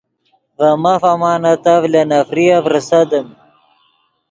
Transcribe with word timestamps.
ڤے 0.57 0.69
ماف 0.83 1.03
امانتف 1.13 1.81
لے 1.93 2.01
نفریف 2.11 2.63
ریسیدیم 2.73 3.27